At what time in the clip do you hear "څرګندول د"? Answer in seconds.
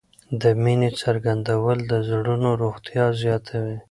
1.01-1.93